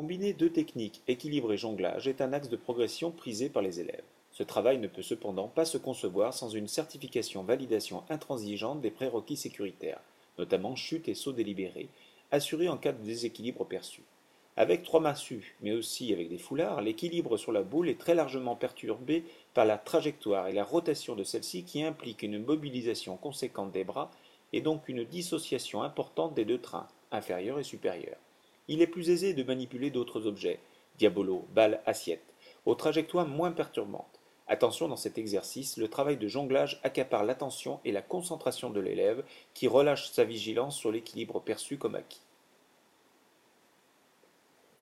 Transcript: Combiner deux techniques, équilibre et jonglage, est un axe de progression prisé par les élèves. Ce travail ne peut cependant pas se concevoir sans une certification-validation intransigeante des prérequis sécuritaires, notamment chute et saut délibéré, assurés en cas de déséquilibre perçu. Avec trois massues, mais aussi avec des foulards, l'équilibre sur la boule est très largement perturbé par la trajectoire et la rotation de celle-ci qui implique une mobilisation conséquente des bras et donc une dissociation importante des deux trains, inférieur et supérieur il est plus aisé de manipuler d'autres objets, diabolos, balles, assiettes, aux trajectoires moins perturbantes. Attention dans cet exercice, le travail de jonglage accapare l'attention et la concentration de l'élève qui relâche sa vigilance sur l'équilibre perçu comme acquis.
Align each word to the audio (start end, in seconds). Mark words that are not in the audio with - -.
Combiner 0.00 0.32
deux 0.32 0.48
techniques, 0.48 1.02
équilibre 1.08 1.52
et 1.52 1.58
jonglage, 1.58 2.08
est 2.08 2.22
un 2.22 2.32
axe 2.32 2.48
de 2.48 2.56
progression 2.56 3.10
prisé 3.10 3.50
par 3.50 3.60
les 3.60 3.80
élèves. 3.80 4.02
Ce 4.32 4.42
travail 4.42 4.78
ne 4.78 4.86
peut 4.86 5.02
cependant 5.02 5.48
pas 5.48 5.66
se 5.66 5.76
concevoir 5.76 6.32
sans 6.32 6.48
une 6.48 6.68
certification-validation 6.68 8.02
intransigeante 8.08 8.80
des 8.80 8.90
prérequis 8.90 9.36
sécuritaires, 9.36 10.00
notamment 10.38 10.74
chute 10.74 11.06
et 11.08 11.14
saut 11.14 11.34
délibéré, 11.34 11.90
assurés 12.30 12.70
en 12.70 12.78
cas 12.78 12.92
de 12.92 13.04
déséquilibre 13.04 13.66
perçu. 13.66 14.00
Avec 14.56 14.84
trois 14.84 15.00
massues, 15.00 15.54
mais 15.60 15.72
aussi 15.72 16.14
avec 16.14 16.30
des 16.30 16.38
foulards, 16.38 16.80
l'équilibre 16.80 17.36
sur 17.36 17.52
la 17.52 17.62
boule 17.62 17.90
est 17.90 18.00
très 18.00 18.14
largement 18.14 18.56
perturbé 18.56 19.22
par 19.52 19.66
la 19.66 19.76
trajectoire 19.76 20.48
et 20.48 20.54
la 20.54 20.64
rotation 20.64 21.14
de 21.14 21.24
celle-ci 21.24 21.64
qui 21.64 21.82
implique 21.82 22.22
une 22.22 22.42
mobilisation 22.42 23.18
conséquente 23.18 23.70
des 23.70 23.84
bras 23.84 24.10
et 24.54 24.62
donc 24.62 24.88
une 24.88 25.04
dissociation 25.04 25.82
importante 25.82 26.32
des 26.32 26.46
deux 26.46 26.58
trains, 26.58 26.88
inférieur 27.12 27.58
et 27.58 27.64
supérieur 27.64 28.16
il 28.70 28.82
est 28.82 28.86
plus 28.86 29.10
aisé 29.10 29.34
de 29.34 29.42
manipuler 29.42 29.90
d'autres 29.90 30.28
objets, 30.28 30.60
diabolos, 30.96 31.44
balles, 31.52 31.82
assiettes, 31.86 32.32
aux 32.64 32.76
trajectoires 32.76 33.26
moins 33.26 33.50
perturbantes. 33.50 34.20
Attention 34.46 34.86
dans 34.86 34.96
cet 34.96 35.18
exercice, 35.18 35.76
le 35.76 35.88
travail 35.88 36.16
de 36.16 36.28
jonglage 36.28 36.80
accapare 36.84 37.24
l'attention 37.24 37.80
et 37.84 37.90
la 37.90 38.00
concentration 38.00 38.70
de 38.70 38.80
l'élève 38.80 39.24
qui 39.54 39.66
relâche 39.66 40.10
sa 40.12 40.22
vigilance 40.22 40.76
sur 40.76 40.92
l'équilibre 40.92 41.40
perçu 41.40 41.78
comme 41.78 41.96
acquis. 41.96 42.22